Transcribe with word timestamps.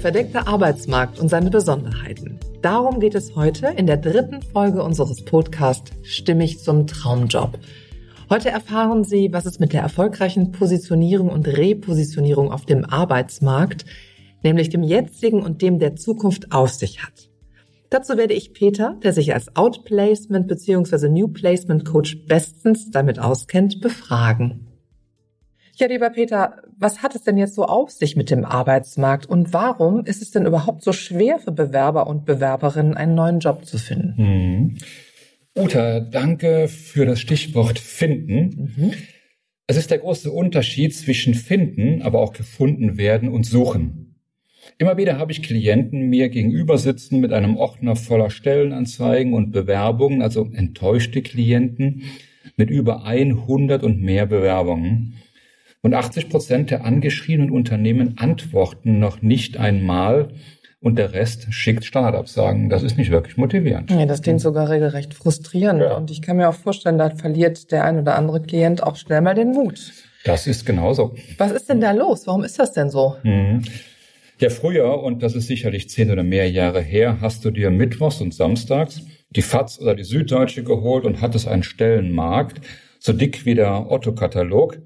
verdeckte 0.00 0.46
Arbeitsmarkt 0.46 1.20
und 1.20 1.28
seine 1.28 1.50
Besonderheiten. 1.50 2.40
Darum 2.62 3.00
geht 3.00 3.14
es 3.14 3.36
heute 3.36 3.66
in 3.66 3.86
der 3.86 3.98
dritten 3.98 4.40
Folge 4.40 4.82
unseres 4.82 5.22
Podcasts 5.22 5.92
Stimmig 6.02 6.58
zum 6.60 6.86
Traumjob. 6.86 7.58
Heute 8.30 8.48
erfahren 8.48 9.04
Sie, 9.04 9.30
was 9.32 9.44
es 9.44 9.58
mit 9.58 9.74
der 9.74 9.82
erfolgreichen 9.82 10.52
Positionierung 10.52 11.28
und 11.28 11.46
Repositionierung 11.46 12.50
auf 12.50 12.64
dem 12.64 12.86
Arbeitsmarkt, 12.86 13.84
nämlich 14.42 14.70
dem 14.70 14.82
jetzigen 14.82 15.42
und 15.42 15.60
dem 15.60 15.78
der 15.78 15.96
Zukunft 15.96 16.50
auf 16.50 16.70
sich 16.70 17.02
hat. 17.02 17.28
Dazu 17.90 18.16
werde 18.16 18.34
ich 18.34 18.54
Peter, 18.54 18.96
der 19.02 19.12
sich 19.12 19.34
als 19.34 19.54
Outplacement 19.54 20.48
bzw. 20.48 21.08
New 21.08 21.28
Placement 21.28 21.84
Coach 21.84 22.24
bestens 22.26 22.90
damit 22.90 23.18
auskennt, 23.18 23.82
befragen. 23.82 24.69
Ja, 25.80 25.86
lieber 25.86 26.10
Peter, 26.10 26.56
was 26.76 27.02
hat 27.02 27.14
es 27.14 27.22
denn 27.22 27.38
jetzt 27.38 27.54
so 27.54 27.64
auf 27.64 27.90
sich 27.90 28.14
mit 28.14 28.30
dem 28.30 28.44
Arbeitsmarkt 28.44 29.24
und 29.24 29.54
warum 29.54 30.04
ist 30.04 30.20
es 30.20 30.30
denn 30.30 30.44
überhaupt 30.44 30.84
so 30.84 30.92
schwer 30.92 31.38
für 31.38 31.52
Bewerber 31.52 32.06
und 32.06 32.26
Bewerberinnen, 32.26 32.98
einen 32.98 33.14
neuen 33.14 33.40
Job 33.40 33.64
zu 33.64 33.78
finden? 33.78 34.14
Mhm. 34.18 34.78
Uta, 35.56 36.00
danke 36.00 36.68
für 36.68 37.06
das 37.06 37.18
Stichwort 37.18 37.78
finden. 37.78 38.74
Mhm. 38.76 38.92
Es 39.68 39.78
ist 39.78 39.90
der 39.90 40.00
große 40.00 40.30
Unterschied 40.30 40.94
zwischen 40.94 41.32
finden, 41.32 42.02
aber 42.02 42.20
auch 42.20 42.34
gefunden 42.34 42.98
werden 42.98 43.30
und 43.30 43.44
suchen. 43.46 44.16
Immer 44.76 44.98
wieder 44.98 45.16
habe 45.16 45.32
ich 45.32 45.42
Klienten 45.42 46.10
mir 46.10 46.28
gegenüber 46.28 46.76
sitzen 46.76 47.20
mit 47.20 47.32
einem 47.32 47.56
Ordner 47.56 47.96
voller 47.96 48.28
Stellenanzeigen 48.28 49.32
und 49.32 49.50
Bewerbungen, 49.50 50.20
also 50.20 50.46
enttäuschte 50.52 51.22
Klienten 51.22 52.02
mit 52.58 52.68
über 52.68 53.06
100 53.06 53.82
und 53.82 54.02
mehr 54.02 54.26
Bewerbungen. 54.26 55.14
Und 55.82 55.94
80 55.94 56.28
Prozent 56.28 56.70
der 56.70 56.84
angeschriebenen 56.84 57.50
Unternehmen 57.50 58.18
antworten 58.18 58.98
noch 58.98 59.22
nicht 59.22 59.56
einmal 59.56 60.28
und 60.80 60.98
der 60.98 61.12
Rest 61.12 61.52
schickt 61.52 61.84
Standardabsagen. 61.84 62.68
Das 62.68 62.82
ist 62.82 62.96
nicht 62.98 63.10
wirklich 63.10 63.36
motivierend. 63.36 63.90
Ja, 63.90 64.06
das 64.06 64.22
klingt 64.22 64.40
sogar 64.40 64.68
regelrecht 64.68 65.14
frustrierend. 65.14 65.80
Ja. 65.80 65.96
Und 65.96 66.10
ich 66.10 66.22
kann 66.22 66.36
mir 66.36 66.48
auch 66.48 66.54
vorstellen, 66.54 66.98
da 66.98 67.10
verliert 67.10 67.70
der 67.70 67.84
ein 67.84 67.98
oder 67.98 68.16
andere 68.16 68.42
Klient 68.42 68.82
auch 68.82 68.96
schnell 68.96 69.20
mal 69.20 69.34
den 69.34 69.52
Mut. 69.52 69.92
Das 70.24 70.46
ist 70.46 70.66
genauso. 70.66 71.14
Was 71.38 71.52
ist 71.52 71.68
denn 71.68 71.80
da 71.80 71.92
los? 71.92 72.26
Warum 72.26 72.44
ist 72.44 72.58
das 72.58 72.72
denn 72.72 72.90
so? 72.90 73.16
Mhm. 73.22 73.62
Ja, 74.38 74.48
früher, 74.48 75.02
und 75.02 75.22
das 75.22 75.34
ist 75.34 75.48
sicherlich 75.48 75.90
zehn 75.90 76.10
oder 76.10 76.22
mehr 76.22 76.50
Jahre 76.50 76.80
her, 76.80 77.18
hast 77.20 77.44
du 77.44 77.50
dir 77.50 77.70
mittwochs 77.70 78.22
und 78.22 78.32
samstags 78.32 79.02
die 79.30 79.42
FAZ 79.42 79.80
oder 79.80 79.94
die 79.94 80.04
Süddeutsche 80.04 80.64
geholt 80.64 81.04
und 81.04 81.20
hattest 81.20 81.46
einen 81.46 81.62
Stellenmarkt, 81.62 82.60
so 82.98 83.12
dick 83.12 83.44
wie 83.44 83.54
der 83.54 83.90
Otto-Katalog 83.90 84.78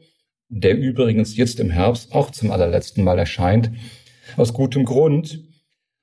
der 0.54 0.78
übrigens 0.78 1.36
jetzt 1.36 1.58
im 1.58 1.70
Herbst 1.70 2.12
auch 2.12 2.30
zum 2.30 2.52
allerletzten 2.52 3.02
Mal 3.02 3.18
erscheint, 3.18 3.72
aus 4.36 4.52
gutem 4.52 4.84
Grund. 4.84 5.42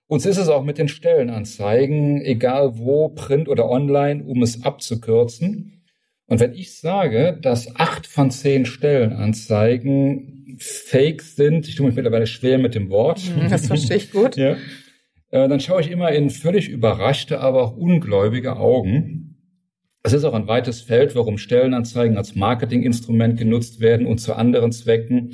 Uns 0.07 0.25
ist 0.25 0.37
es 0.37 0.49
auch 0.49 0.63
mit 0.63 0.77
den 0.77 0.89
Stellenanzeigen, 0.89 2.21
egal 2.21 2.77
wo, 2.77 3.09
print 3.09 3.47
oder 3.47 3.69
online, 3.69 4.23
um 4.23 4.43
es 4.43 4.63
abzukürzen. 4.63 5.83
Und 6.25 6.39
wenn 6.41 6.53
ich 6.53 6.77
sage, 6.77 7.39
dass 7.41 7.75
acht 7.77 8.07
von 8.07 8.29
zehn 8.29 8.65
Stellenanzeigen 8.65 10.57
fake 10.59 11.21
sind, 11.21 11.67
ich 11.69 11.75
tue 11.75 11.85
mich 11.85 11.95
mittlerweile 11.95 12.27
schwer 12.27 12.57
mit 12.57 12.75
dem 12.75 12.89
Wort. 12.89 13.21
Das 13.49 13.67
verstehe 13.67 13.97
ich 13.97 14.11
gut. 14.11 14.35
ja, 14.35 14.57
äh, 15.29 15.47
dann 15.47 15.61
schaue 15.61 15.79
ich 15.79 15.89
immer 15.89 16.11
in 16.11 16.29
völlig 16.29 16.67
überraschte, 16.67 17.39
aber 17.39 17.63
auch 17.63 17.77
ungläubige 17.77 18.57
Augen. 18.57 19.30
Es 20.03 20.13
ist 20.13 20.23
auch 20.23 20.33
ein 20.33 20.47
weites 20.47 20.81
Feld, 20.81 21.15
warum 21.15 21.37
Stellenanzeigen 21.37 22.17
als 22.17 22.35
Marketinginstrument 22.35 23.37
genutzt 23.37 23.79
werden 23.81 24.07
und 24.07 24.17
zu 24.17 24.33
anderen 24.33 24.71
Zwecken. 24.71 25.31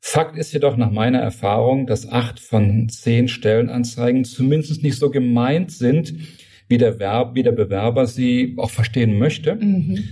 Fakt 0.00 0.36
ist 0.36 0.52
jedoch 0.52 0.76
nach 0.76 0.90
meiner 0.90 1.20
Erfahrung, 1.20 1.86
dass 1.86 2.08
acht 2.08 2.40
von 2.40 2.88
zehn 2.88 3.28
Stellenanzeigen 3.28 4.24
zumindest 4.24 4.82
nicht 4.82 4.98
so 4.98 5.10
gemeint 5.10 5.70
sind, 5.70 6.14
wie 6.68 6.78
der, 6.78 6.98
Verb, 6.98 7.36
wie 7.36 7.44
der 7.44 7.52
Bewerber 7.52 8.06
sie 8.06 8.54
auch 8.56 8.70
verstehen 8.70 9.18
möchte 9.18 9.54
mhm. 9.54 10.02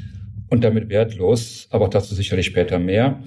und 0.49 0.63
damit 0.63 0.89
wertlos, 0.89 1.67
aber 1.71 1.89
dazu 1.89 2.15
sicherlich 2.15 2.47
später 2.47 2.79
mehr. 2.79 3.21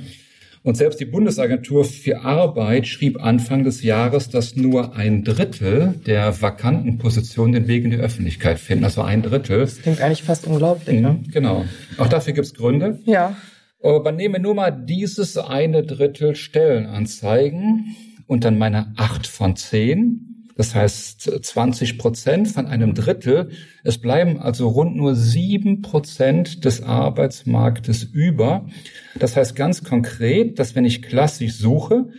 Und 0.65 0.77
selbst 0.77 1.01
die 1.01 1.05
Bundesagentur 1.05 1.83
für 1.83 2.21
Arbeit 2.21 2.87
schrieb 2.87 3.21
Anfang 3.21 3.65
des 3.65 3.83
Jahres, 3.83 4.29
dass 4.29 4.55
nur 4.55 4.95
ein 4.95 5.25
Drittel 5.25 5.95
der 6.05 6.41
vakanten 6.41 6.97
Positionen 6.97 7.51
den 7.51 7.67
Weg 7.67 7.83
in 7.83 7.91
die 7.91 7.97
Öffentlichkeit 7.97 8.59
finden. 8.59 8.85
Also 8.85 9.01
ein 9.01 9.21
Drittel. 9.21 9.59
Das 9.59 9.81
klingt 9.81 9.99
eigentlich 9.99 10.23
fast 10.23 10.47
unglaublich. 10.47 11.01
Ne? 11.01 11.19
Mhm, 11.21 11.31
genau. 11.31 11.65
Auch 11.97 12.07
dafür 12.07 12.31
gibt 12.31 12.47
es 12.47 12.53
Gründe. 12.53 12.99
Ja. 13.03 13.35
Aber 13.83 14.13
nehme 14.13 14.39
nur 14.39 14.55
mal 14.55 14.71
dieses 14.71 15.37
eine 15.37 15.83
Drittel 15.83 16.35
Stellenanzeigen 16.35 17.97
und 18.27 18.45
dann 18.45 18.57
meine 18.57 18.93
acht 18.95 19.27
von 19.27 19.57
zehn 19.57 20.32
das 20.55 20.75
heißt 20.75 21.43
20 21.43 21.97
Prozent 21.97 22.47
von 22.47 22.67
einem 22.67 22.93
Drittel. 22.93 23.49
Es 23.83 23.97
bleiben 23.97 24.39
also 24.39 24.67
rund 24.67 24.95
nur 24.95 25.15
sieben 25.15 25.81
Prozent 25.81 26.63
des 26.65 26.81
Arbeitsmarktes 26.83 28.03
über. 28.03 28.67
Das 29.15 29.35
heißt 29.35 29.55
ganz 29.55 29.83
konkret, 29.83 30.59
dass 30.59 30.75
wenn 30.75 30.85
ich 30.85 31.01
klassisch 31.01 31.55
suche, 31.55 32.09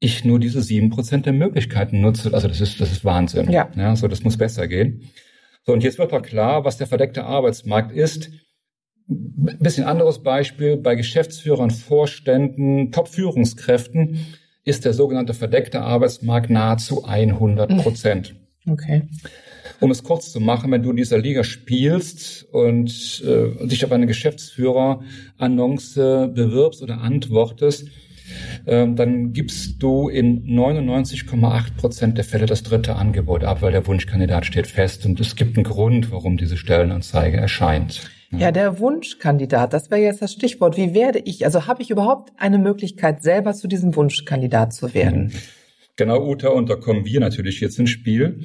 ich 0.00 0.24
nur 0.24 0.38
diese 0.38 0.62
sieben 0.62 0.90
Prozent 0.90 1.26
der 1.26 1.32
Möglichkeiten 1.32 2.00
nutze. 2.00 2.32
Also 2.32 2.48
das 2.48 2.60
ist, 2.60 2.80
das 2.80 2.92
ist 2.92 3.04
Wahnsinn. 3.04 3.50
Ja. 3.50 3.70
ja. 3.76 3.96
So, 3.96 4.08
das 4.08 4.22
muss 4.22 4.36
besser 4.36 4.66
gehen. 4.68 5.10
So, 5.64 5.72
und 5.72 5.82
jetzt 5.82 5.98
wird 5.98 6.12
doch 6.12 6.22
klar, 6.22 6.64
was 6.64 6.78
der 6.78 6.86
verdeckte 6.86 7.24
Arbeitsmarkt 7.24 7.92
ist. 7.92 8.30
Ein 9.10 9.58
bisschen 9.60 9.84
anderes 9.84 10.22
Beispiel 10.22 10.76
bei 10.76 10.94
Geschäftsführern, 10.94 11.70
Vorständen, 11.70 12.92
Top-Führungskräften 12.92 14.18
ist 14.68 14.84
der 14.84 14.92
sogenannte 14.92 15.32
verdeckte 15.34 15.80
Arbeitsmarkt 15.80 16.50
nahezu 16.50 17.04
100 17.04 17.82
Prozent. 17.82 18.34
Okay. 18.68 19.08
Um 19.80 19.90
es 19.90 20.04
kurz 20.04 20.30
zu 20.30 20.40
machen, 20.40 20.70
wenn 20.70 20.82
du 20.82 20.90
in 20.90 20.96
dieser 20.96 21.16
Liga 21.18 21.42
spielst 21.42 22.44
und 22.52 23.22
äh, 23.24 23.66
dich 23.66 23.84
auf 23.84 23.92
eine 23.92 24.06
Geschäftsführer-Annonce 24.06 25.94
bewirbst 25.94 26.82
oder 26.82 27.00
antwortest, 27.00 27.88
äh, 28.66 28.86
dann 28.92 29.32
gibst 29.32 29.82
du 29.82 30.08
in 30.10 30.44
99,8 30.46 31.76
Prozent 31.76 32.18
der 32.18 32.24
Fälle 32.24 32.44
das 32.46 32.62
dritte 32.62 32.96
Angebot 32.96 33.44
ab, 33.44 33.62
weil 33.62 33.72
der 33.72 33.86
Wunschkandidat 33.86 34.44
steht 34.44 34.66
fest 34.66 35.06
und 35.06 35.18
es 35.20 35.34
gibt 35.36 35.56
einen 35.56 35.64
Grund, 35.64 36.12
warum 36.12 36.36
diese 36.36 36.58
Stellenanzeige 36.58 37.38
erscheint. 37.38 38.10
Ja, 38.30 38.52
der 38.52 38.78
Wunschkandidat, 38.78 39.72
das 39.72 39.90
wäre 39.90 40.02
jetzt 40.02 40.20
das 40.20 40.32
Stichwort. 40.32 40.76
Wie 40.76 40.92
werde 40.92 41.18
ich, 41.18 41.46
also 41.46 41.66
habe 41.66 41.82
ich 41.82 41.90
überhaupt 41.90 42.32
eine 42.36 42.58
Möglichkeit, 42.58 43.22
selber 43.22 43.54
zu 43.54 43.68
diesem 43.68 43.96
Wunschkandidat 43.96 44.74
zu 44.74 44.92
werden? 44.92 45.32
Genau, 45.96 46.28
Uta, 46.28 46.48
und 46.48 46.68
da 46.68 46.76
kommen 46.76 47.06
wir 47.06 47.20
natürlich 47.20 47.60
jetzt 47.60 47.78
ins 47.78 47.90
Spiel. 47.90 48.40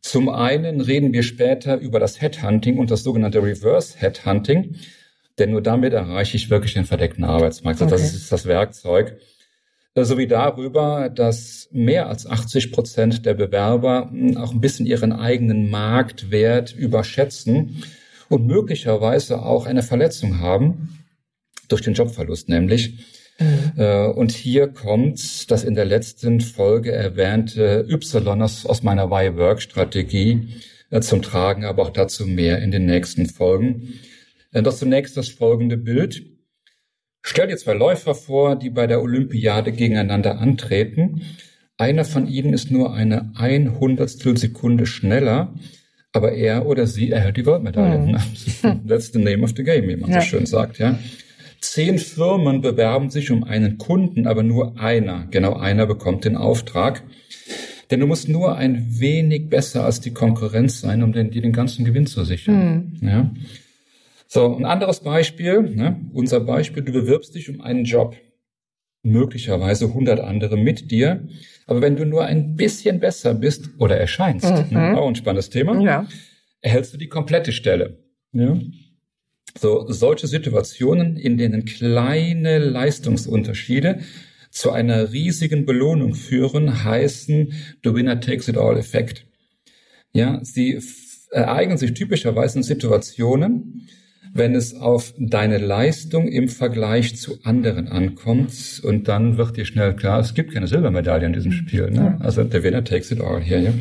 Zum 0.00 0.28
einen 0.28 0.80
reden 0.80 1.12
wir 1.12 1.22
später 1.22 1.78
über 1.78 1.98
das 1.98 2.20
Headhunting 2.20 2.78
und 2.78 2.90
das 2.90 3.02
sogenannte 3.02 3.42
Reverse 3.42 3.98
Headhunting, 3.98 4.76
denn 5.38 5.50
nur 5.52 5.62
damit 5.62 5.94
erreiche 5.94 6.36
ich 6.36 6.50
wirklich 6.50 6.74
den 6.74 6.84
verdeckten 6.84 7.24
Arbeitsmarkt. 7.24 7.80
Okay. 7.80 7.90
Das 7.90 8.14
ist 8.14 8.30
das 8.30 8.46
Werkzeug. 8.46 9.18
Sowie 10.00 10.28
darüber, 10.28 11.08
dass 11.08 11.68
mehr 11.72 12.08
als 12.08 12.24
80 12.24 12.70
Prozent 12.70 13.26
der 13.26 13.34
Bewerber 13.34 14.12
auch 14.36 14.52
ein 14.52 14.60
bisschen 14.60 14.86
ihren 14.86 15.12
eigenen 15.12 15.70
Marktwert 15.70 16.72
überschätzen 16.72 17.82
und 18.28 18.46
möglicherweise 18.46 19.42
auch 19.42 19.66
eine 19.66 19.82
Verletzung 19.82 20.40
haben 20.40 20.98
durch 21.68 21.82
den 21.82 21.94
Jobverlust 21.94 22.48
nämlich. 22.48 23.06
Mhm. 23.38 23.72
Äh, 23.76 24.06
und 24.06 24.32
hier 24.32 24.68
kommt 24.68 25.50
das 25.50 25.64
in 25.64 25.74
der 25.74 25.84
letzten 25.84 26.40
Folge 26.40 26.92
erwähnte 26.92 27.86
Y 27.88 28.42
aus, 28.42 28.82
meiner 28.82 29.06
Y-Work-Strategie 29.06 30.48
äh, 30.90 31.00
zum 31.00 31.22
Tragen, 31.22 31.64
aber 31.64 31.82
auch 31.82 31.90
dazu 31.90 32.26
mehr 32.26 32.60
in 32.60 32.70
den 32.70 32.86
nächsten 32.86 33.26
Folgen. 33.26 33.94
Äh, 34.52 34.62
doch 34.62 34.74
zunächst 34.74 35.16
das 35.16 35.28
folgende 35.28 35.76
Bild. 35.76 36.22
Stell 37.22 37.48
dir 37.48 37.56
zwei 37.56 37.74
Läufer 37.74 38.14
vor, 38.14 38.56
die 38.56 38.70
bei 38.70 38.86
der 38.86 39.02
Olympiade 39.02 39.72
gegeneinander 39.72 40.38
antreten. 40.38 41.22
Einer 41.76 42.04
von 42.04 42.26
ihnen 42.26 42.54
ist 42.54 42.70
nur 42.70 42.94
eine 42.94 43.32
Einhundertstel 43.36 44.36
Sekunde 44.36 44.86
schneller 44.86 45.54
aber 46.12 46.32
er 46.32 46.66
oder 46.66 46.86
sie 46.86 47.10
erhält 47.10 47.36
die 47.36 47.42
Goldmedaille. 47.42 47.98
Mhm. 47.98 48.86
That's 48.88 49.12
the 49.12 49.18
name 49.18 49.42
of 49.42 49.52
the 49.56 49.62
game, 49.62 49.88
wie 49.88 49.96
man 49.96 50.10
ja. 50.10 50.20
so 50.20 50.26
schön 50.26 50.46
sagt, 50.46 50.78
ja. 50.78 50.98
Zehn 51.60 51.98
Firmen 51.98 52.60
bewerben 52.60 53.10
sich 53.10 53.30
um 53.30 53.42
einen 53.42 53.78
Kunden, 53.78 54.26
aber 54.26 54.42
nur 54.42 54.78
einer, 54.78 55.26
genau 55.30 55.54
einer 55.54 55.86
bekommt 55.86 56.24
den 56.24 56.36
Auftrag. 56.36 57.02
Denn 57.90 58.00
du 58.00 58.06
musst 58.06 58.28
nur 58.28 58.56
ein 58.56 59.00
wenig 59.00 59.48
besser 59.48 59.84
als 59.84 60.00
die 60.00 60.12
Konkurrenz 60.12 60.80
sein, 60.80 61.02
um 61.02 61.12
den, 61.12 61.30
dir 61.30 61.42
den 61.42 61.52
ganzen 61.52 61.84
Gewinn 61.84 62.06
zu 62.06 62.22
sichern. 62.24 62.98
Mhm. 63.00 63.08
Ja. 63.08 63.30
So, 64.28 64.54
ein 64.54 64.66
anderes 64.66 65.00
Beispiel, 65.00 65.62
ne? 65.62 65.98
unser 66.12 66.40
Beispiel, 66.40 66.82
du 66.82 66.92
bewirbst 66.92 67.34
dich 67.34 67.48
um 67.48 67.62
einen 67.62 67.84
Job. 67.84 68.14
Möglicherweise 69.08 69.86
100 69.86 70.20
andere 70.20 70.56
mit 70.56 70.90
dir. 70.90 71.26
Aber 71.66 71.82
wenn 71.82 71.96
du 71.96 72.06
nur 72.06 72.24
ein 72.24 72.56
bisschen 72.56 73.00
besser 73.00 73.34
bist 73.34 73.70
oder 73.78 73.96
erscheinst, 73.96 74.50
mhm. 74.50 74.66
ne, 74.70 74.98
auch 74.98 75.08
ein 75.08 75.14
spannendes 75.14 75.50
Thema, 75.50 75.80
ja. 75.80 76.06
erhältst 76.60 76.94
du 76.94 76.98
die 76.98 77.08
komplette 77.08 77.52
Stelle. 77.52 77.98
Ja? 78.32 78.58
So, 79.58 79.90
solche 79.90 80.26
Situationen, 80.26 81.16
in 81.16 81.36
denen 81.36 81.64
kleine 81.64 82.58
Leistungsunterschiede 82.58 84.00
zu 84.50 84.70
einer 84.70 85.12
riesigen 85.12 85.66
Belohnung 85.66 86.14
führen, 86.14 86.84
heißen 86.84 87.52
The 87.84 87.94
Winner 87.94 88.20
Takes 88.20 88.48
It 88.48 88.56
All 88.56 88.78
Effekt. 88.78 89.26
Ja, 90.12 90.40
sie 90.42 90.80
ereignen 91.30 91.76
sich 91.76 91.92
typischerweise 91.94 92.58
in 92.58 92.62
Situationen, 92.62 93.88
wenn 94.32 94.54
es 94.54 94.74
auf 94.74 95.14
deine 95.18 95.58
Leistung 95.58 96.28
im 96.28 96.48
Vergleich 96.48 97.16
zu 97.16 97.38
anderen 97.44 97.88
ankommt 97.88 98.80
und 98.84 99.08
dann 99.08 99.36
wird 99.36 99.56
dir 99.56 99.64
schnell 99.64 99.94
klar, 99.94 100.20
es 100.20 100.34
gibt 100.34 100.52
keine 100.52 100.66
Silbermedaille 100.66 101.26
in 101.26 101.32
diesem 101.32 101.52
Spiel. 101.52 101.90
Ne? 101.90 102.18
Also 102.20 102.44
der 102.44 102.62
Winner 102.62 102.84
takes 102.84 103.10
it 103.10 103.20
all 103.20 103.40
hier. 103.40 103.60
Ja? 103.60 103.72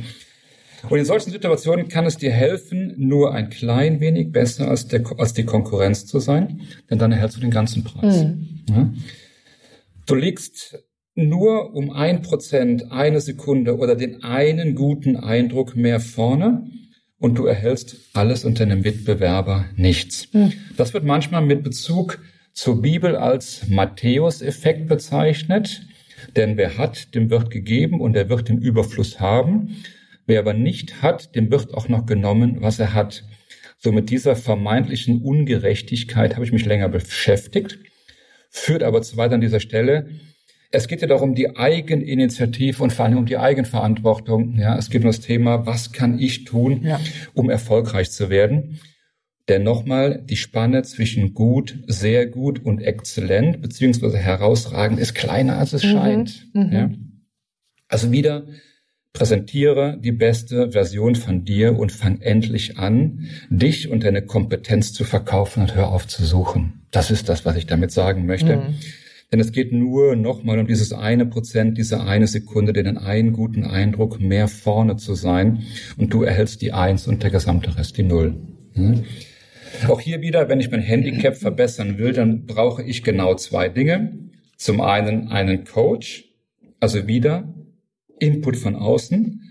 Und 0.90 1.00
in 1.00 1.06
solchen 1.06 1.32
Situationen 1.32 1.88
kann 1.88 2.06
es 2.06 2.18
dir 2.18 2.32
helfen, 2.32 2.94
nur 2.98 3.34
ein 3.34 3.50
klein 3.50 4.00
wenig 4.00 4.32
besser 4.32 4.70
als, 4.70 4.88
der, 4.88 5.04
als 5.18 5.34
die 5.34 5.44
Konkurrenz 5.44 6.06
zu 6.06 6.20
sein, 6.20 6.62
denn 6.90 7.00
dann 7.00 7.12
erhältst 7.12 7.38
du 7.38 7.42
den 7.42 7.52
ganzen 7.52 7.84
Preis. 7.84 8.24
Mhm. 8.24 8.48
Ja? 8.70 8.94
Du 10.06 10.16
liegst 10.16 10.84
nur 11.16 11.74
um 11.74 11.90
ein 11.90 12.22
Prozent, 12.22 12.92
eine 12.92 13.22
Sekunde 13.22 13.78
oder 13.78 13.96
den 13.96 14.24
einen 14.24 14.76
guten 14.76 15.18
Eindruck 15.18 15.76
mehr 15.76 16.00
vorne 16.00 16.70
und 17.20 17.38
du 17.38 17.46
erhältst 17.46 17.98
alles 18.14 18.46
unter 18.46 18.64
einem 18.64 18.82
Mitbewerber 18.82 19.66
nichts. 19.76 20.32
Mhm. 20.34 20.54
Das 20.76 20.94
wird 20.94 21.04
manchmal 21.04 21.42
mit 21.42 21.64
Bezug 21.64 22.20
zur 22.54 22.82
Bibel 22.82 23.16
als 23.16 23.68
Matthäus-Effekt 23.68 24.88
bezeichnet, 24.88 25.84
denn 26.36 26.58
wer 26.58 26.78
hat, 26.78 27.14
dem 27.16 27.30
wird 27.30 27.52
gegeben 27.52 28.02
und 28.02 28.16
er 28.16 28.30
wird 28.30 28.50
den 28.50 28.60
Überfluss 28.60 29.20
haben. 29.20 29.84
Wer 30.26 30.40
aber 30.40 30.54
nicht 30.54 31.02
hat, 31.02 31.36
dem 31.36 31.52
wird 31.52 31.74
auch 31.74 31.88
noch 31.88 32.06
genommen, 32.06 32.58
was 32.60 32.80
er 32.80 32.94
hat. 32.94 33.24
So 33.78 33.92
mit 33.92 34.10
dieser 34.10 34.36
vermeintlichen 34.36 35.22
Ungerechtigkeit 35.22 36.36
habe 36.36 36.46
ich 36.46 36.52
mich 36.52 36.66
länger 36.66 36.90
beschäftigt, 36.90 37.78
führt 38.50 38.82
aber 38.84 39.02
zu 39.04 39.18
weit 39.18 39.32
an 39.34 39.42
dieser 39.42 39.60
Stelle. 39.60 40.10
Es 40.72 40.88
geht 40.88 41.02
ja 41.02 41.08
darum, 41.08 41.34
die 41.34 41.56
Eigeninitiative 41.56 42.84
und 42.84 42.92
vor 42.92 43.06
allem 43.06 43.18
um 43.18 43.26
die 43.26 43.38
Eigenverantwortung. 43.38 44.58
Ja, 44.58 44.78
es 44.78 44.90
geht 44.90 45.02
um 45.02 45.08
das 45.08 45.22
Thema, 45.22 45.66
was 45.66 45.94
kann 45.94 46.20
ich 46.20 46.44
tun, 46.44 46.84
ja. 46.84 47.00
um 47.34 47.50
erfolgreich 47.50 48.12
zu 48.12 48.30
werden? 48.30 48.80
Denn 49.48 49.64
nochmal, 49.64 50.22
die 50.30 50.36
Spanne 50.36 50.84
zwischen 50.84 51.34
gut, 51.34 51.80
sehr 51.88 52.28
gut 52.28 52.64
und 52.66 52.82
exzellent 52.82 53.62
beziehungsweise 53.62 54.18
herausragend 54.18 55.00
ist 55.00 55.16
kleiner, 55.16 55.58
als 55.58 55.72
es 55.72 55.84
mhm. 55.84 55.90
scheint. 55.90 56.48
Mhm. 56.54 56.72
Ja? 56.72 56.90
Also 57.88 58.12
wieder 58.12 58.46
präsentiere 59.14 59.98
die 60.00 60.12
beste 60.12 60.72
Version 60.72 61.16
von 61.16 61.46
dir 61.46 61.80
und 61.80 61.92
fang 61.94 62.20
endlich 62.22 62.78
an, 62.78 63.28
dich 63.50 63.90
und 63.90 64.04
deine 64.04 64.22
Kompetenz 64.22 64.92
zu 64.92 65.06
verkaufen 65.06 65.62
und 65.62 65.76
hör 65.76 65.92
auf 65.92 66.08
zu 66.08 66.26
suchen. 66.26 66.86
Das 66.92 67.10
ist 67.10 67.30
das, 67.30 67.46
was 67.46 67.56
ich 67.56 67.66
damit 67.66 67.92
sagen 67.92 68.26
möchte. 68.26 68.58
Mhm. 68.58 68.76
Denn 69.32 69.42
es 69.42 69.52
geht 69.52 69.74
nur 69.74 70.16
nochmal 70.16 70.58
um 70.58 70.68
dieses 70.68 70.94
eine 70.94 71.26
Prozent, 71.26 71.78
diese 71.78 72.02
eine 72.02 72.28
Sekunde, 72.28 72.72
den 72.72 72.98
einen 72.98 73.34
guten 73.34 73.66
Eindruck, 73.66 74.22
mehr 74.22 74.48
vorne 74.48 74.96
zu 74.96 75.16
sein. 75.16 75.64
Und 75.98 76.14
du 76.14 76.24
erhältst 76.24 76.62
die 76.62 76.72
Eins 76.72 77.08
und 77.08 77.24
der 77.24 77.30
gesamte 77.30 77.78
Rest 77.78 77.98
die 77.98 78.04
Null. 78.04 78.36
Hm? 78.74 79.04
Auch 79.88 80.00
hier 80.00 80.22
wieder, 80.22 80.48
wenn 80.48 80.62
ich 80.62 80.72
mein 80.72 80.82
Handicap 80.82 81.36
verbessern 81.38 81.98
will, 81.98 82.14
dann 82.14 82.46
brauche 82.46 82.84
ich 82.84 83.04
genau 83.04 83.36
zwei 83.36 83.68
Dinge. 83.68 84.18
Zum 84.56 84.80
einen 84.80 85.28
einen 85.28 85.66
Coach, 85.66 86.24
also 86.80 87.08
wieder 87.08 87.54
Input 88.20 88.56
von 88.56 88.76
außen 88.76 89.44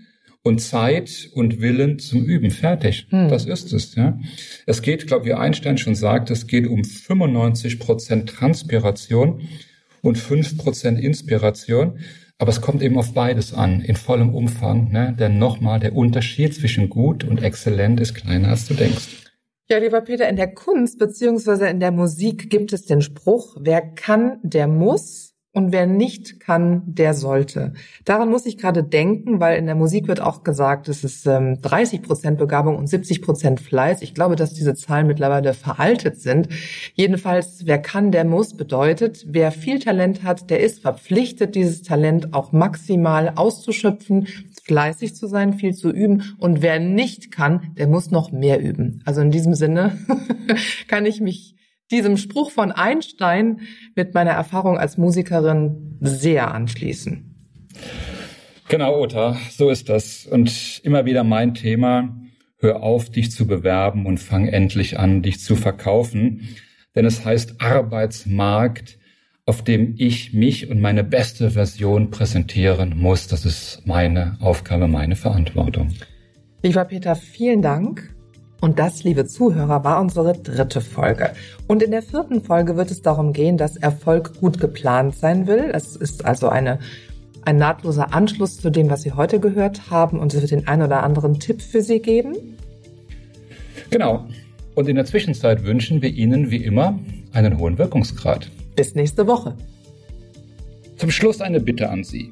und 0.43 0.59
Zeit 0.59 1.29
und 1.33 1.61
Willen 1.61 1.99
zum 1.99 2.23
Üben. 2.23 2.51
Fertig. 2.51 3.07
Hm. 3.09 3.29
Das 3.29 3.45
ist 3.45 3.73
es. 3.73 3.95
Ja. 3.95 4.19
Es 4.65 4.81
geht, 4.81 5.05
glaube 5.07 5.25
wie 5.25 5.33
Einstein 5.33 5.77
schon 5.77 5.95
sagt, 5.95 6.31
es 6.31 6.47
geht 6.47 6.67
um 6.67 6.83
95 6.83 7.79
Prozent 7.79 8.29
Transpiration 8.29 9.41
und 10.07 10.17
5 10.17 10.57
Prozent 10.57 10.99
Inspiration. 10.99 11.99
Aber 12.39 12.49
es 12.49 12.61
kommt 12.61 12.81
eben 12.81 12.97
auf 12.97 13.13
beides 13.13 13.53
an, 13.53 13.81
in 13.81 13.95
vollem 13.95 14.33
Umfang. 14.33 14.91
Ne? 14.91 15.15
Denn 15.17 15.39
nochmal, 15.39 15.79
der 15.79 15.95
Unterschied 15.95 16.53
zwischen 16.53 16.89
gut 16.89 17.23
und 17.23 17.43
exzellent 17.43 17.99
ist 17.99 18.13
kleiner, 18.13 18.49
als 18.49 18.67
du 18.67 18.73
denkst. 18.73 19.27
Ja, 19.69 19.79
lieber 19.79 20.01
Peter, 20.01 20.29
in 20.29 20.37
der 20.37 20.53
Kunst 20.53 20.97
beziehungsweise 20.97 21.67
in 21.67 21.79
der 21.79 21.91
Musik 21.91 22.49
gibt 22.49 22.71
es 22.73 22.85
den 22.85 23.01
Spruch, 23.01 23.57
wer 23.59 23.81
kann, 23.81 24.39
der 24.43 24.67
muss. 24.67 25.33
Und 25.57 25.71
wer 25.71 25.87
nicht 25.87 26.39
kann, 26.39 26.83
der 26.85 27.15
sollte. 27.15 27.73
Daran 28.05 28.29
muss 28.29 28.45
ich 28.45 28.59
gerade 28.59 28.83
denken, 28.83 29.39
weil 29.39 29.57
in 29.57 29.65
der 29.65 29.73
Musik 29.73 30.07
wird 30.07 30.21
auch 30.21 30.43
gesagt, 30.43 30.87
es 30.87 31.03
ist 31.03 31.25
ähm, 31.25 31.63
30 31.63 32.03
Prozent 32.03 32.37
Begabung 32.37 32.75
und 32.75 32.85
70 32.85 33.23
Prozent 33.23 33.59
Fleiß. 33.59 34.03
Ich 34.03 34.13
glaube, 34.13 34.35
dass 34.35 34.53
diese 34.53 34.75
Zahlen 34.75 35.07
mittlerweile 35.07 35.55
veraltet 35.55 36.21
sind. 36.21 36.49
Jedenfalls, 36.93 37.65
wer 37.65 37.79
kann, 37.79 38.11
der 38.11 38.23
muss 38.23 38.55
bedeutet, 38.55 39.25
wer 39.29 39.51
viel 39.51 39.79
Talent 39.79 40.21
hat, 40.21 40.51
der 40.51 40.59
ist 40.59 40.83
verpflichtet, 40.83 41.55
dieses 41.55 41.81
Talent 41.81 42.35
auch 42.35 42.51
maximal 42.51 43.33
auszuschöpfen, 43.35 44.27
fleißig 44.63 45.15
zu 45.15 45.25
sein, 45.25 45.53
viel 45.53 45.73
zu 45.73 45.89
üben. 45.89 46.35
Und 46.37 46.61
wer 46.61 46.79
nicht 46.79 47.31
kann, 47.31 47.73
der 47.79 47.87
muss 47.87 48.11
noch 48.11 48.31
mehr 48.31 48.61
üben. 48.61 49.01
Also 49.05 49.21
in 49.21 49.31
diesem 49.31 49.55
Sinne 49.55 49.97
kann 50.87 51.07
ich 51.07 51.19
mich 51.19 51.55
diesem 51.91 52.17
Spruch 52.17 52.51
von 52.51 52.71
Einstein 52.71 53.61
mit 53.95 54.13
meiner 54.13 54.31
Erfahrung 54.31 54.77
als 54.77 54.97
Musikerin 54.97 55.97
sehr 56.01 56.53
anschließen. 56.53 57.35
Genau, 58.69 58.99
Ota, 58.99 59.37
so 59.51 59.69
ist 59.69 59.87
das. 59.87 60.25
Und 60.25 60.81
immer 60.83 61.05
wieder 61.05 61.23
mein 61.23 61.53
Thema, 61.53 62.17
hör 62.59 62.83
auf, 62.83 63.09
dich 63.09 63.31
zu 63.31 63.47
bewerben 63.47 64.05
und 64.05 64.19
fang 64.19 64.47
endlich 64.47 64.99
an, 64.99 65.21
dich 65.21 65.39
zu 65.39 65.55
verkaufen. 65.55 66.49
Denn 66.95 67.05
es 67.05 67.23
heißt 67.23 67.61
Arbeitsmarkt, 67.61 68.97
auf 69.45 69.63
dem 69.63 69.95
ich 69.97 70.33
mich 70.33 70.69
und 70.69 70.81
meine 70.81 71.05
beste 71.05 71.51
Version 71.51 72.11
präsentieren 72.11 72.97
muss. 72.97 73.27
Das 73.27 73.45
ist 73.45 73.83
meine 73.85 74.37
Aufgabe, 74.41 74.89
meine 74.89 75.15
Verantwortung. 75.15 75.93
Lieber 76.63 76.83
Peter, 76.83 77.15
vielen 77.15 77.61
Dank 77.61 78.13
und 78.59 78.79
das, 78.79 79.03
liebe 79.03 79.25
Zuhörer, 79.25 79.83
war 79.83 80.01
unsere 80.01 80.33
dritte 80.33 80.81
Folge. 80.81 81.31
Und 81.67 81.83
in 81.83 81.91
der 81.91 82.01
vierten 82.01 82.41
Folge 82.41 82.75
wird 82.75 82.89
es 82.89 83.01
darum 83.01 83.31
gehen, 83.33 83.57
dass 83.57 83.77
Erfolg 83.77 84.39
gut 84.39 84.59
geplant 84.59 85.15
sein 85.15 85.45
will. 85.45 85.69
Es 85.73 85.95
ist 85.95 86.25
also 86.25 86.49
eine, 86.49 86.79
ein 87.45 87.57
nahtloser 87.57 88.13
Anschluss 88.15 88.59
zu 88.59 88.71
dem, 88.71 88.89
was 88.89 89.03
Sie 89.03 89.11
heute 89.11 89.39
gehört 89.39 89.91
haben. 89.91 90.19
Und 90.19 90.33
es 90.33 90.41
wird 90.41 90.51
den 90.51 90.67
ein 90.67 90.81
oder 90.81 91.03
anderen 91.03 91.39
Tipp 91.39 91.61
für 91.61 91.83
Sie 91.83 91.99
geben. 91.99 92.35
Genau. 93.91 94.25
Und 94.73 94.89
in 94.89 94.95
der 94.95 95.05
Zwischenzeit 95.05 95.63
wünschen 95.63 96.01
wir 96.01 96.09
Ihnen 96.09 96.49
wie 96.49 96.63
immer 96.63 96.99
einen 97.33 97.59
hohen 97.59 97.77
Wirkungsgrad. 97.77 98.49
Bis 98.75 98.95
nächste 98.95 99.27
Woche. 99.27 99.55
Zum 100.97 101.11
Schluss 101.11 101.41
eine 101.41 101.59
Bitte 101.59 101.89
an 101.89 102.03
Sie. 102.03 102.31